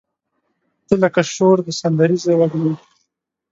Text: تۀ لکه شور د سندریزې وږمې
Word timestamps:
تۀ 0.87 0.93
لکه 1.01 1.21
شور 1.33 1.57
د 1.65 1.67
سندریزې 1.79 2.33
وږمې 2.39 2.73